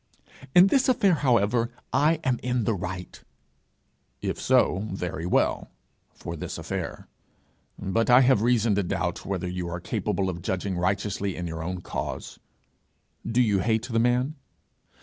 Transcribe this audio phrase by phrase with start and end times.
[0.55, 3.21] 'In this affair, however, I am in the right.'
[4.19, 5.69] 'If so, very well
[6.11, 7.07] for this affair.
[7.77, 11.61] But I have reason to doubt whether you are capable of judging righteously in your
[11.63, 12.39] own cause:
[13.23, 14.33] do you hate the man?'